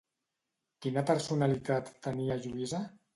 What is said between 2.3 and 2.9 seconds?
Lluïsa?